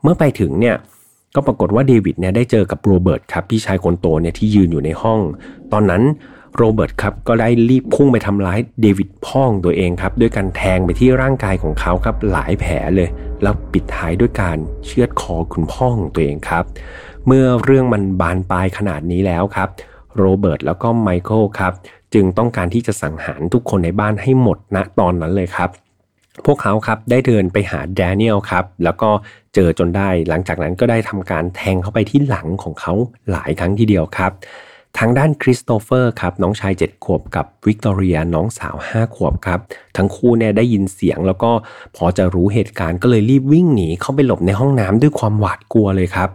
[0.03, 0.77] เมื่อไปถึงเนี่ย
[1.37, 5.20] ก็ปรากฏว่าเดวิดเนี่ยได้เจอกับโรเบิร์ตครับพี่ชายคนโตเนี่ยที่ยืนอยู่ในห้อง
[5.72, 6.03] ตอนนั้น
[6.57, 13.09] โรเบิร์ตครับก็ได้รีบพุ่งไปทำร้ายเดวิดพ่อของตัวเองครับด้วยการแทงไปที่ร่างกายของเขาครับหลายแผลเลย
[13.42, 16.64] แล้วปิดท้ายด้วยการเชือดคอคุณพ่อของตัวเองครับ
[17.27, 19.68] เมื่อเรื่องมันบานปลายขนาดนี้แล้วครับ
[20.18, 21.72] โรเบิร์ตแล้วก็ไมเคิลครับ
[22.14, 25.70] จึงต้องการที่จะสังหารทุกคนในบ้านให้หมดณตอนนั้นเลยครับ
[26.44, 29.11] พวกเขาครับได้เดินไปหาแดเนียลครับแล้วก็
[29.55, 32.92] เจอจนได้หลังจากนั้นก็ได้ทำการแทงเข้าไปที่หลังของเขา
[33.31, 34.33] หลายครั้งทีเดียวครับ
[34.99, 39.61] ทางด้านคริสโตเฟอร์ครับน้องชาย 7 ขวบกับวิกตอเรียน้องสาว 5 ขวบครับ
[39.96, 41.51] ทั้งคู่เนี่ยได้ยินเสียงแล้วก็
[41.96, 46.29] พอจะรู้เหตุการณ์ก็เลยรีบวิ่งหนีเข้าไปหลบในห้องน้ำด้วยความหวาดกลัวเลยครับ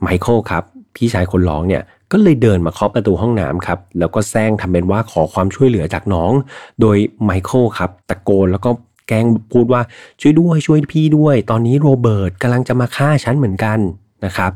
[0.00, 0.64] ไมเคิลครับ
[0.96, 6.32] พี่ชายคนรองเนี่ยก็เลยเดินมาเคาะประตูห้องน้ำครับ แล้วก็แสร้งทำเป็นว่าขอความช่วยเหลือจากน้อง
[6.80, 8.70] โดยไมเคิลครับตะโกนแล้วก็
[9.08, 9.80] แกล้งพูดว่า
[10.20, 13.78] ช่วยด้วยช่วยพี่ด้วย ตอนนี้โรเบิร์ตกำลังจะมาฆ่าฉันเหมือนกัน
[14.24, 14.50] นะครับ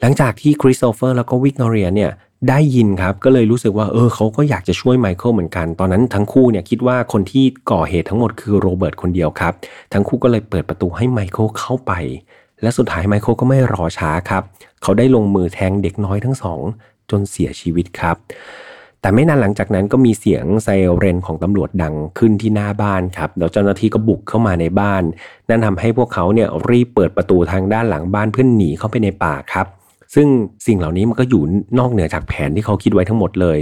[0.00, 2.10] หลังจากที่คริสโตเฟอร์แล้วก็วิกตอเรียเนี่ย
[2.48, 9.52] ได้ยินครับก็เลยรู้สึกว่าเออเขาก็อยากจะช่วยไมเคิลเหมือนกัน ตอนนั้นทั้งคู่เนี่ยคิดว่าคนที่ก่อเหตุทั้งหมดคือโรเบิร์ตคนเดียวครับ
[9.92, 11.92] ทั้งคู่ก็เลยเปิดประตูให้ไมเคิลเข้าไป
[12.62, 14.42] และสุดท้ายไมเคิลก็ไม่รอช้าครับ
[14.82, 16.60] เขาได้ลงมือแทงเด็กน้อยทั้งสอง
[17.10, 18.16] จนเสียชีวิตครับ
[19.00, 25.02] แต่ไม่นานหลังจากนั้นก็มีเสียงไซเรนของตำรวจดังขึ้นที่หน้าบ้านครับแล้วเจ้าหน้าที่ก็บุกเข้ามาในบ้าน
[25.48, 29.68] นั่นทำให้พวกเขาเนี่ยรีบเปิดประตูทางด้านหลังบ้านเพื่อหนีเข้าไปในป่าครับ
[30.14, 30.28] ซึ่ง
[30.66, 31.42] สิ่งเหล่านี้มันก็อยู่
[31.78, 33.58] นอกเหนือจากแผนที่เขาคิดไว้ทั้งหมดเลย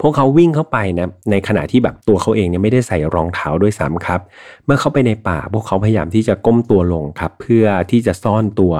[0.00, 4.20] พวกเขาวิ่งเข้าไปนะในขณะที่แบบตัวเขาเองเนี่ยไม่ได้ใส่รองเท้าด้วยซ้ำครับ
[4.64, 8.74] เมื่อเข้าไปในป่า พวกเขาพยายามที่จะก้มตัวลงครับ เพื่อที่จะซ่อนตัว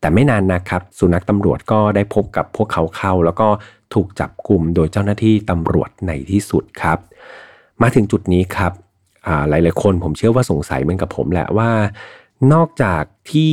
[0.00, 3.48] แต่ไม่นานนะครับ สุนัขตำรวจก็ได้พบกับพวกเขาเข้า แล้วก็
[3.94, 6.98] ถูกจับกลุ่มโดยเจ้าหน้าที่ตำรวจในที่สุดครับ
[7.82, 8.72] มาถึงจุดนี้ครับ
[9.48, 11.70] หลายๆคนผมเชื่อว่าสงสัยเหมือนกับผมแหละว่า
[12.52, 13.52] นอกจากที่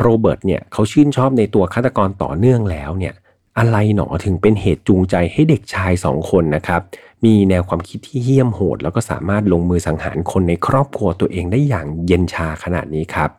[0.00, 3.14] โรเบิร์ตเนี่ยเขาชื่นชอบในตัวฆาตกรต่อเนื่องแล้วเนี่ย
[3.58, 6.80] อะไรหนอถึงเป็นเหตุจูงใจให้เด็กชายสองคนนะครับ
[7.24, 13.30] มีแนวความคิดที่เหี้ยมโหด แล้วก็สามารถลงมือสังหารคนในครอบครัวตัวเองได้อย่างเย็นชาขนาดนี้ครับ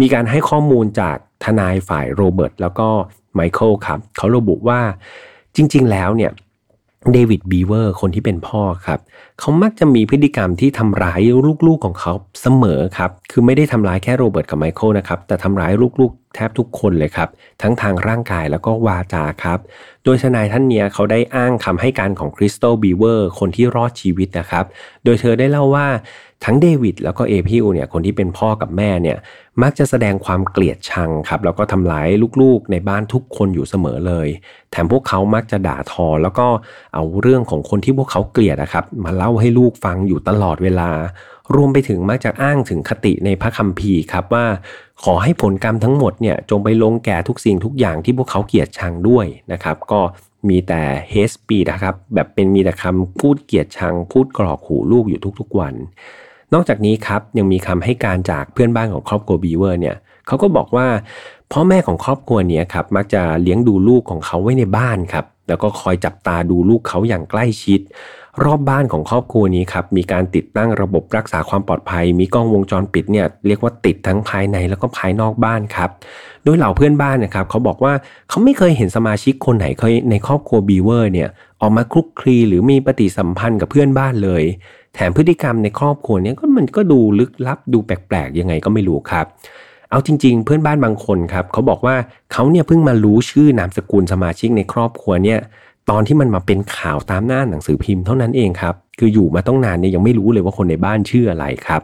[0.00, 2.88] มีการให้ข้อมูลจาก ทนายฝ่ายโรเบิร์ตแล้วก็
[3.34, 4.80] ไมเคิลครับเขาระบุว่า
[5.56, 6.32] จริง ๆ แล้วเนี่ย
[7.12, 9.00] เดวิดบีเวอร์คนที่เป็นพ่อครับ
[9.40, 11.20] เขามักจะมีพฤติกรรมที่ทำร้าย
[11.66, 17.28] ลูกๆของเขาเสมอครับ คือไม่ได้ทำร้ายแค่โรเบิร์ตกับไมเคิลนะครับ แต่ทำร้ายลูกๆ แทบทุกคนเลยครับ
[17.62, 19.58] ทั้งทางร่างกายแล้วก็วาจาครับ
[20.04, 24.64] โดยทนายท่านเนี้ยเขาได้อ้างคำให้การของคริสตัลบีเวอร์คนที่รอดชีวิตนะครับ
[25.04, 25.86] โดยเธอได้เล่าว่า
[26.44, 29.18] ทั้งเดวิดแล้วก็เอพริลเนี่ยคนที่เป็นพ่อกับแม่เนี่ย
[29.62, 32.08] มักจะแสดงความเกลียดชังครับแล้วก็ทำร้าย
[32.42, 34.28] ลูกๆในบ้านทุกคนอยู่เสมอเลย
[34.70, 36.46] แถมพวกเขามักจะด่าทอ แล้วก็
[36.94, 40.90] เอาเรื่องของคนที่พวกเขาเกลียดนะครับ มาเล่าให้ลูกฟังอยู่ตลอดเวลา
[41.54, 44.46] รวมไปถึงมักจะอ้างถึงคติในพระคัมภีร์ครับว่า
[45.04, 50.00] ขอให้ผลกรรมทั้งหมดเนี่ยจงไปลงแก่ทุกสิ่งทุกอย่างที่พวกเขาเกลียดชังด้วยนะครับก็
[50.48, 55.74] มีแต่เฮสปีนะครับแบบเป็นมีแต่คำพูดเกลียดชัง พูดกรอกหูลูกอยู่ทุกๆวัน
[56.54, 60.86] นอกจากนี้ครับยังมีคำให้การจากเพื่อนบ้านของครอบครัวบีเวอร์เนี่ยเขาก็บอกว่า
[61.52, 67.80] พ่อแม่ของครอบครัวนี้ครับมักจะเลี้ยงดูลูกของเขาไว้ในบ้านครับแล้วก็คอยจับตาดูลูกเขาอย่างใกล้ชิด
[68.44, 75.90] รอบบ้านของครอบครัวนี้ครับมีการติดตั้งระบบรักษาความปลอดภัย มีกล้องวงจรปิดเนี่ยเรียกว่าติดทั้งภายในแล้วก็ภายนอกบ้านครับ
[76.44, 77.92] โดยเหล่าเพื่อนบ้านนะครับเขาบอกว่า
[78.28, 81.28] เขาไม่เคยเห็นสมาชิกคนไหนเคยในครอบครัวบีเวอร์เนี่ย
[81.60, 84.44] ออกมาคลุกคลีหรือมีปฏิสัมพันธ์กับเพื่อนบ้านเลย
[84.94, 89.26] แถมพฤติกรรมในครอบครัวนี้ก็มันก็ดูลึกลับดูแปลกๆ ยังไงก็ไม่รู้ครับ
[89.90, 91.96] เอาจริง ๆ เพื่อนบ้านบางคนครับเขาบอกว่า
[92.32, 95.38] เขาเนี่ยเพิ่งมารู้ชื่อนามสกุลสมาชิกในครอบครัวเนี่ย
[95.90, 101.82] ตอนที่มันมาเป็นข่าวตามหน้าหนังสือพิมพ์เท่านั้นเองครับคืออยู่มาตั้งนานเนี่ยยังไม่รู้เลยว่าคนในบ้านชื่ออะไรครับ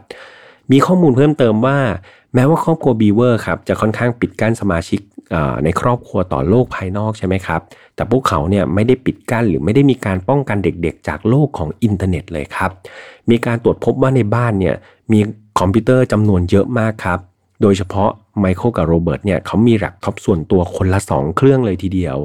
[0.71, 1.77] มีข้อมูลเพิ่มเติมว่า
[2.33, 4.99] แม้ว่าครอบครัวบีเวอร์ครับจะค่อนข้างปิดกั้นสมาชิก
[5.63, 7.61] ในครอบครัวต่อโลกภายนอกใช่ไหมครับ
[7.95, 12.71] แต่พวกเขาเนี่ยไม่ได้ปิดกั้นหรือไม่ได้มีการป้องกันเด็กๆ จากโลกของอินเทอร์เน็ตเลยครับ
[13.29, 14.75] มีการตรวจพบว่าในบ้านเนี่ย
[15.11, 15.19] มี
[15.59, 17.19] คอมพิวเตอร์จำนวนเยอะมากครับ
[17.61, 22.17] โดยเฉพาะไมเคิลกับโรเบิร์ตเนี่ยเขามีแล็ปท็อปส่วนตัวคนละ 2 เครื่องเลยทีเดียว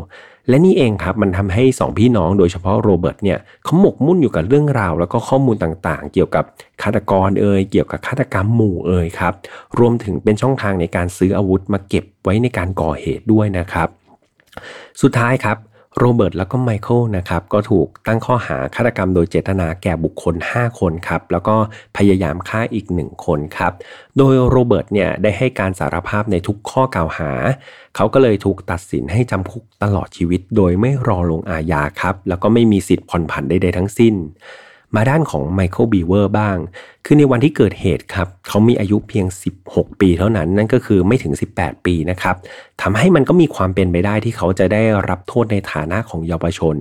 [0.48, 6.44] และนี่เองครับมันทำให้ 2 พี่น้องโดยเฉพาะโรเบิร์ตเนี่ยเขาหมกมุ่นอยู่กับเรื่องราว แล้วก็ข้อมูลต่างๆ เกี่ยวกับ
[6.82, 9.34] ฆาตกรเอยเกี่ยวกับฆาตกรรมหมู่เอยครับ
[9.78, 13.88] รวมถึงเป็นช่องทางในการซื้ออาวุธมาเก็บไว้ในการก่อเหตุด้วยนะครับ
[15.02, 15.56] สุดท้ายครับ
[16.00, 21.56] โรเบิร์ตแล้วก็ไมเคิลนะครับก็ถูกตั้งข้อหาฆาตกรรมโดยเจตนาแก่บุคคล 5 คนครับแล้วก็
[21.96, 23.72] พยายามฆ่าอีก 1 คนครับ
[24.18, 27.32] โดยโรเบิร์ตเนี่ยได้ให้การสารภาพในทุกข้อกล่าวหา
[27.96, 34.14] เขาก็เลยถูกตัดสินให้จำคุกตลอดชีวิต โดยไม่รอลงอาญาครับแล้วก็ไม่มีสิทธิ์ผ่อนผันใดๆทั้งสิ้น
[34.94, 36.56] มาด้านของไมเคิลบีเวอร์บ้าง
[37.04, 39.26] คือในวันที่เกิดเหตุครับเขามีอายุเพียง
[39.62, 42.36] 16 ปีเท่านั้น นั่นก็คือไม่ถึง 18 ปีนะครับ
[42.82, 46.76] ทำให้มันก็มีความเป็นไปได้ที่เขาจะได้รับโทษในฐานะของเยาวชน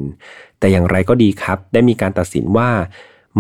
[0.60, 2.70] แต่อย่างไรก็ดีครับ ได้มีการตัดสินว่า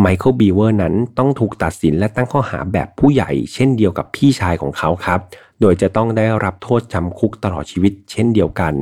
[0.01, 5.19] ไมเคิลบีเวอร์นั้นต้องถูกตัดสินและตั้งข้อหาแบบผู้ใหญ่ เช่นเดียวกับพี่ชายของเขาครับ
[5.61, 8.73] โดยจะต้องได้รับโทษจำคุกตลอดชีวิตเช่นเดียวกัน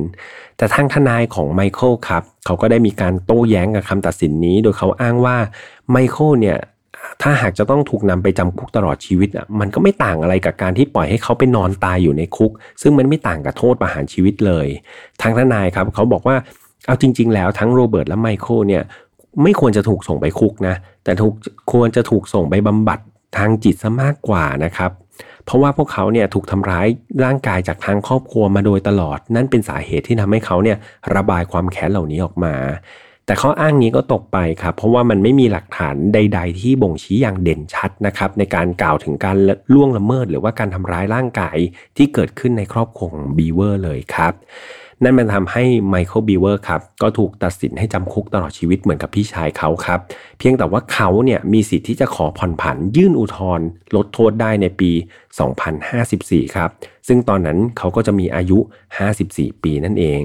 [0.56, 5.36] แต่ทางทนายของไมเคิลครับ เขาก็ได้มีการโต้แย้งกับคำตัดสินนี้ โดยเขาอ้างว่า
[5.90, 6.58] ไมเคิลเนี่ย
[7.22, 14.66] ถ้าหากจะต้องถูกนำไปจำคุกตลอดชีวิตอะมันก็ไม่ต่างอะไรกับการที่ปล่อยให้เขาไปนอนตายอยู่ในคุก ซึ่งมันไม่ต่างกับโทษประหารชีวิตเลย
[15.22, 16.36] ทางทนายครับเขาบอกว่า
[16.86, 18.82] เอาจริง ๆ แล้วทั้งโรเบิร์ตและไมเคิลเนี่ย
[19.42, 21.34] ไม่ควรจะถูกส่งไปคุกนะ แต่ถูก
[21.72, 22.98] ควรจะถูกส่งไปบำบัด
[23.36, 24.90] ทางจิตซะมากกว่านะครับ
[25.44, 26.86] เพราะว่าพวกเขาเนี่ยถูกทำร้าย
[27.24, 30.76] ร่างกายจากทางครอบครัวมาโดยตลอด นั่นเป็นสาเหตุที่ทำให้เขาเนี่ย
[31.14, 32.54] ระบายความแค้นเหล่านี้ออกมา
[33.26, 39.36] แต่ข้ออ้างนี้ก็ตกไปครับเพราะว่ามันไม่มีหลักฐานใด ๆ ที่บ่งชี้อย่างเด่นชัดนะครับในการกล่าวถึงการ
[39.74, 41.56] ล่วงละเมิด หรือว่าการทำร้ายร่างกาย
[41.96, 44.32] ที่เกิดขึ้นในครอบครัวของบีเวอร์เลยครับ
[45.02, 50.00] นั่นมันทำให้ไมเคิลบีเวอร์ครับก็ถูกตัดสินให้จำคุกตลอดชีวิตเหมือนกับพี่ชายเขาครับ
[50.38, 54.90] เพียงแต่ว่าเขาเนี่ยมีสิทธิ์ที่จะขอผ่อนผันยื่นอุทธรณ์ลดโทษได้ในปี
[55.72, 56.70] 2054 ครับ
[57.08, 58.58] ซึ่งตอนนั้นเขาก็จะมีอายุ
[59.10, 60.22] 54 ปีนั่นเอง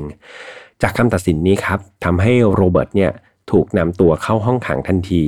[0.82, 3.12] จากคำตัดสินนี้ครับทำให้โรเบิร์ตเนี่ย
[3.52, 5.24] ถูกนำตัวเข้าห้องขังทันที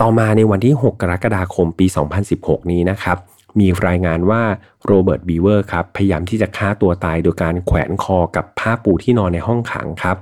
[0.00, 1.86] ต่อมาในวันที่ 6 กรกฎาคมปี
[2.28, 3.18] 2016 นี้นะครับ
[3.60, 4.42] มีรายงานว่า
[4.86, 10.16] โรเบิร์ตบีเวอร์ครับพยายามที่จะฆ่าตัวตายโดยการแขวนคอกับผ้าปูที่นอนในห้องขังครับ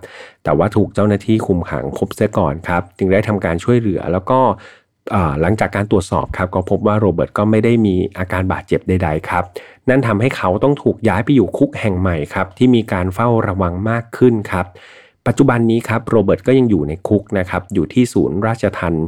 [0.45, 4.41] แต่ว่าถูกเจ้าหน้าที่คุมขังพบเสียก่อนครับจึงได้ทำการช่วยเหลือแล้วก็
[5.41, 9.45] หลังจากการตรวจสอบครับก็พบว่าโรเบิร์ตก็ไม่ได้มีอาการบาดเจ็บใดๆครับ
[9.89, 14.67] นั่นทำให้เขาต้องถูกย้ายไปอยู่คุกแห่งใหม่ครับที่มีการเฝ้าระวังมากขึ้นครับ
[15.27, 19.07] ปัจจุบันนี้ครับโรเบิร์ตก็ยังอยู่ในคุกนะครับอยู่ที่ศูนย์ราชทัณฑ์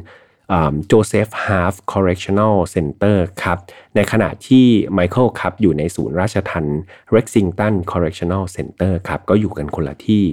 [0.86, 3.58] Joseph Harp Correctional Center ครับ
[3.96, 6.78] ในขณะที่ไมเคิลครับอยู่ในศูนย์ราชทัณฑ์
[7.12, 10.24] Lexington Correctional Center ครับ ก็อยู่กันคนละที่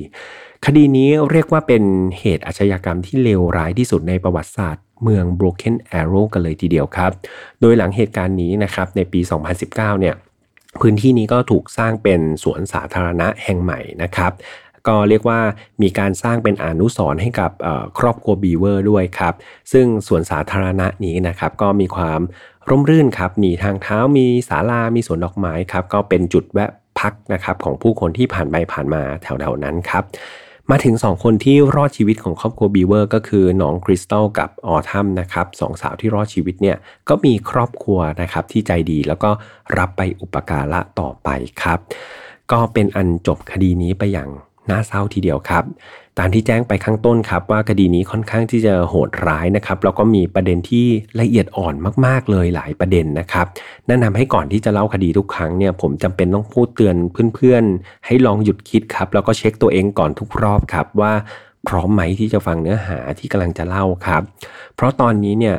[0.65, 1.83] คดีนี้เรียกว่าเป็น
[2.19, 7.11] เหตุอาชญากรรมที่เลวร้ายที่สุดในประวัติศาสตร์เมือง Broken Arrow กันเลยทีเดียวครับ
[7.61, 9.19] โดยหลังเหตุการณ์นี้นะครับในปี
[9.59, 10.15] 2019 เนี่ย
[10.81, 14.31] พื้นที่นี้ก็ถูกสร้างเป็นสวนสาธารณะแห่งใหม่นะครับ
[14.87, 15.39] ก็เรียกว่า
[15.81, 17.51] มีการสร้างเป็นอนุสรณ์ให้กับ
[17.99, 19.33] ครอบครัวบีเวอร์ด้วยครับ
[19.71, 22.21] ซึ่งสวนสาธารณะนี้นะครับก็มีความ
[22.69, 30.03] ร่มรื่นครับมีทางเท้ามีศาลา มีสวนดอกไม้ครับก็เป็นจุดแวะพักนะครับของผู้คนที่ผ่านไปผ่านมาแถวๆนั้นครับ
[30.71, 36.77] มาถึง 2 คนที่รอดชีวิตของครอบครัวบีเวอร์ก็คือน้องคริสตัลกับออทัมนะครับสองสาวที่รอดชีวิตเนี่ย
[37.09, 39.31] ก็มีครอบครัวนะครับที่ใจดีแล้วก็
[39.77, 41.29] รับไปอุปการะต่อไป
[41.61, 41.79] ครับ
[42.51, 44.29] ก็เป็นอันจบคดีนี้ไปอย่าง
[44.71, 45.63] น่าเศร้าทีเดียวครับ
[46.19, 50.85] ตามที่แจ้งไปข้างต้นครับว่าคดีนี้ค่อนข้างที่จะโหดร้ายนะครับแล้วก็มีประเด็นที่
[51.19, 53.45] ละเอียดอ่อนมากๆเลยหลายประเด็นนะครับ
[53.87, 56.95] นั่นทาให้ก่อนที่จะเล่าคดีทุกครั้งเนี่ยผมจำเป็นต้องพูดเตือน
[57.35, 61.13] เพื่อนๆ ให้ลองหยุดคิดครับแล้วก็เช็คตัวเองก่อนทุกรอบครับว่า
[61.67, 64.21] พร้อมไหมที่จะฟังเนื้อหาที่กำลังจะเล่าครับ
[64.75, 65.55] เพราะตอนนี้เนี่ย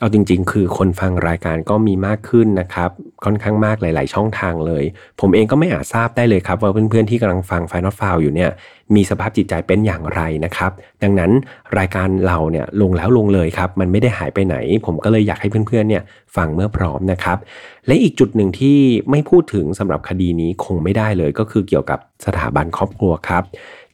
[0.00, 2.90] เอาจริง ๆ คือคนฟังรายการก็มีมากขึ้นนะครับ
[3.24, 4.84] ค่อนข้างมากหลาย ๆ ช่องทางเลย
[5.20, 8.50] ผมเองก็ไม่อาจทราบได้เลยครับ ว่าเพื่อน ๆ ที่กำลังฟังไฟนอตฟาวอยู่เนี่ย
[8.94, 10.70] มีสภาพจิตใจเป็นอย่างไรนะครับ
[11.02, 11.30] ดังนั้น
[11.78, 16.02] รายการเราเนี่ยลงแล้วลงเลยครับ มันไม่ได้หายไปไหน ผมก็เลยอยากให้เพื่อน ๆ เนี่ย
[16.36, 17.38] ฟังเมื่อพร้อมนะครับ
[17.86, 18.78] และอีกจุดหนึ่งที่
[19.10, 23.44] ไม่พูดถึงสำหรับคดีนี้คงไม่ได้เลย ก็คือเกี่ยวกับสถาบันครอบครัวครับ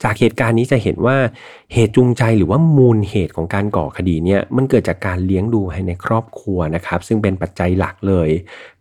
[0.03, 1.17] จากเหตุการณ์นี้จะเห็นว่า
[1.73, 8.29] เหตุจูงใจหรือว่ามูลเหตุของการก่อคดีเนี่ยมันเกิดจากการเลี้ยงดูให้ในครอบครัวนะครับ ซึ่งเป็นปัจจัยหลักเลย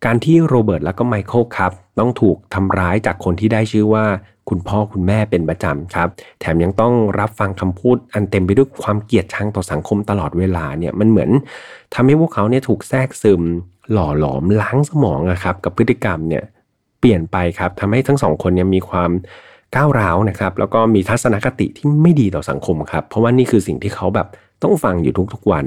[0.04, 4.04] การที่โรเบิร์ตและก็ไมเคิลครับ ต้องถูกทำร้ายจากคนที่ได้ชื่อว่า
[4.48, 6.08] คุณพ่อคุณแม่เป็นประจำครับ
[6.40, 11.30] แถมยังต้องรับฟังคำพูดอันเต็มไปด้วยความเกลียดชังต่อสังคมตลอดเวลาเนี่ยมันเหมือน
[11.94, 13.42] ทำให้พวกเขาเนี่ยถูกแทรกซึม
[13.92, 16.44] หล่อหลอมล้างสมองนะครับกับพฤติกรรมเนี่ย
[17.00, 19.10] เปลี่ยนไปครับทำให้ทั้งสองคนเนี่ยมีความ
[19.76, 24.28] ก้าวร้าวนะครับแล้วก็มีทัศนคติที่ไม่ดีต่อสังคมครับ เพราะว่านี่คือสิ่งที่เขาแบบ
[24.62, 25.66] ต้องฟังอยู่ทุกๆวัน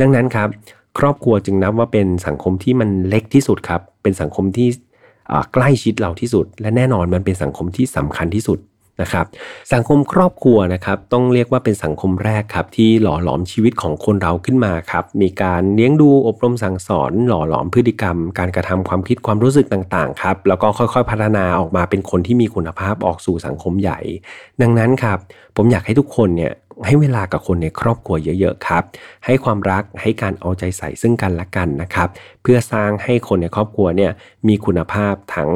[0.00, 0.48] ดังนั้นครับ
[0.98, 4.68] ครอบครัวจึงนับว่าเป็นสังคมที่มันเล็กที่สุดครับ เป็นสังคมที่
[5.54, 8.58] ใกล้ชิดเราที่สุด และแน่นอนมันเป็นสังคมที่สำคัญที่สุด
[9.00, 9.26] นะครับ
[9.72, 23.98] สังคมครอบครัวนะครับต้องเรียกว่าเป็นสังคมแรกครับที่หล่อหลอมชีวิตของคนเราขึ้นมาครับมีการเลี้ยงดูอบรมสั่งสอน หล่อหลอมพฤติกรรม การกระทำความคิดความรู้สึกต่างๆครับแล้วก็ค่อยๆพัฒนาออกมาเป็นคนที่มีคุณภาพออกสู่สังคมใหญ่
[24.62, 25.18] ดังนั้นครับ
[25.56, 26.52] ผมอยากให้ทุกคนเนี่ย
[26.86, 28.82] ให้เวลากับคนในครอบครัวเยอะๆครับ
[29.26, 32.08] ให้ความรักให้การเอาใจใส่ซึ่งกันและกันนะครับ
[32.42, 34.12] เพื่อสร้างให้คนในครอบครัวเนี่ย
[34.48, 35.50] มีคุณภาพทั้ง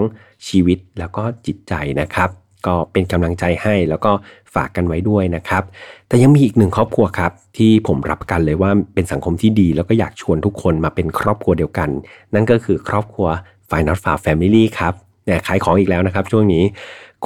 [0.46, 2.30] ชีวิตแล้วก็จิตใจนะครับ
[2.66, 4.12] ก็เป็นกำลังใจให้แล้วก็
[4.54, 5.62] ฝากกันไว้ด้วยนะครับ
[6.08, 11.88] แต่ยังมีอีกหนึ่งครอบครัวครับ ที่ผมรับกันเลยว่าเป็นสังคมที่ดี แล้วก็อยากชวนทุกคนมาเป็นครอบครัวเดียวกัน
[12.34, 13.28] นั่นก็คือครอบครัว
[13.70, 14.94] f i n a l f a r Family ครับ
[15.26, 16.64] เนี่ยขายของอีกแล้วนะครับ ช่วงนี้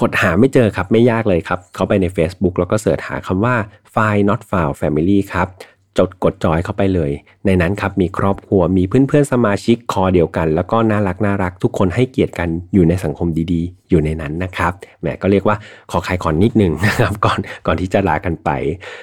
[0.01, 3.55] กดหาไม่เจอครับไม่ยากเลยครับ เข้าไปใน Facebook แล้วก็ search หาคำว่า
[3.95, 5.49] File Not Found Family ครับ
[5.99, 7.11] จดกดจอยเข้าไปเลย
[7.47, 15.57] ในนั้นครับมีครอบครัวมีเพื่อนๆสมาชิกคอเดียวกัน แล้วก็น่ารักน่ารักทุกคนให้เกียรติกันอยู่ในสังคมดีๆ อยู่ในนั้นนะครับแหมก็เรียกว่า
[15.91, 18.51] ขอขายของนิดนึงนะครับก่อนก่อนที่จะลากันไป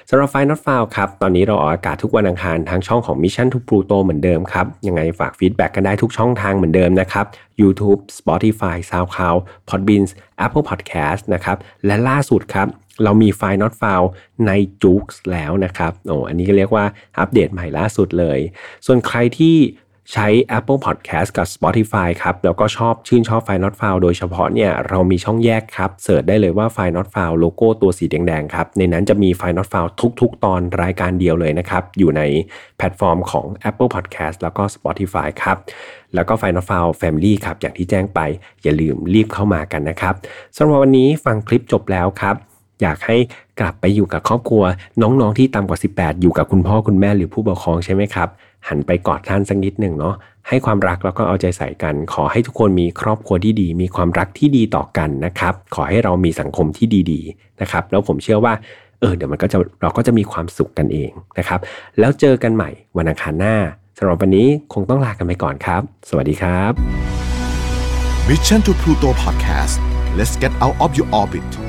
[0.10, 7.26] สำหรับ File Not Found ครับตอนนี้เราออกอากาศทุกวันอังคารทางช่องของ Mission to Pluto เหมือนเดิมครับยังไงฝาก feedback กันได้ทุกช่องทางเหมือนเดิมนะครับ
[7.62, 10.04] YouTube Spotify SoundCloud Podbean
[10.46, 12.68] Apple Podcast นะครับและล่าสุดครับ
[13.04, 14.08] เรามีไฟล์ not found
[14.48, 14.52] ใน
[14.84, 16.86] j u ก e แล้วนะครับโอ้อันนี้ก็เรียกว่า
[17.20, 18.40] อัปเดตใหม่ล่าสุดเลย
[18.86, 19.56] ส่วนใครที่
[20.14, 26.78] ใช้ Apple Podcast กับ Spotify ครับ แล้วก็ชอบชื่นชอบ f i Not f o u n โดยเฉพาะเนี่ยเรามีช่องแยกครับเสิร์ชได้เลยว่า f
[26.88, 29.88] i Not f o u n โลโก้ตัวสีแดงๆครับ ในนั้นจะมี f i Not f o u n
[30.22, 32.22] ทุก ๆ ตอนรายการเดียวเลยนะครับ อยู่ใน
[32.78, 35.58] แพลตฟอร์มของ Apple Podcast แล้วก็ Spotify ครับ
[36.16, 38.20] แล้วก็ f i Not f o u n Family ครับ อย่างที่แจ้งไป
[38.64, 40.14] อย่าลืมรีบเข้ามากันนะครับ
[40.58, 42.36] สำหรับวันนี้ฟังคลิปจบแล้วครับ
[42.82, 43.18] อยากให้
[43.60, 44.64] กลับไปอยู่กับครอบครัว
[45.02, 48.30] น้องๆที่ต่ำกว่า 18 อยู่กับคุณพ่อคุณแม่หรือผู้ปกครองใช่ไหมครับ
[48.68, 50.16] หันไปกอดท่านสักนิดหนึ่งเนาะ
[50.48, 58.54] ให้ความรักแล้วก็เอาใจใส่กัน ขอให้ทุกคนมีครอบครัวที่ดี มีความรักที่ดีต่อกันนะครับ ขอให้เรามีสังคมที่ดีๆนะครับ แล้วผมเชื่อว่า
[59.00, 61.60] เออเดี๋ยวมันก็จะเราก็จะมีความสุขกันเองนะครับ
[62.00, 63.56] แล้วเจอกันใหม่วันอังคารหน้า
[63.98, 66.72] สำหรับวันนี้คงต้องลากันไปก่อนครับ สวัสดีครับ
[68.28, 69.76] Mission to Pluto Podcast
[70.18, 71.69] let's get out of your orbit